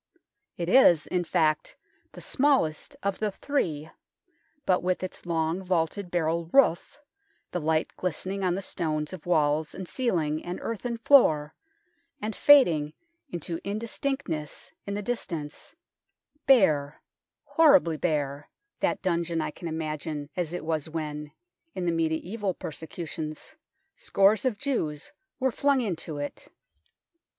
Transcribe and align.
It 0.57 0.67
is, 0.67 1.05
in 1.05 1.23
fact, 1.23 1.77
the 2.13 2.21
smallest 2.21 2.95
of 3.03 3.19
the 3.19 3.29
three, 3.29 3.91
but 4.65 4.81
with 4.81 5.03
its 5.03 5.27
long 5.27 5.61
vaulted 5.63 6.09
barrel 6.09 6.47
roof, 6.51 6.99
the 7.51 7.61
light 7.61 7.95
glistening 7.97 8.43
on 8.43 8.55
the 8.55 8.63
stones 8.63 9.13
of 9.13 9.27
walls 9.27 9.75
and 9.75 9.87
ceiling 9.87 10.43
and 10.43 10.57
earthen 10.63 10.97
floor, 10.97 11.53
and 12.19 12.35
fading 12.35 12.93
into 13.29 13.59
indistinctness 13.63 14.71
in 14.87 14.95
the 14.95 15.03
distance, 15.03 15.75
bare 16.47 17.03
horribly 17.43 17.95
bare 17.97 18.49
that 18.79 19.03
dungeon 19.03 19.39
I 19.39 19.51
can 19.51 19.67
imagine 19.67 20.31
as 20.35 20.51
it 20.51 20.65
was 20.65 20.89
when, 20.89 21.31
in 21.75 21.85
the 21.85 21.91
mediaeval 21.91 22.55
persecutions, 22.55 23.53
scores 23.97 24.45
of 24.45 24.57
Jews 24.57 25.11
were 25.39 25.51
flung 25.51 25.79
into 25.79 26.17
it. 26.17 26.47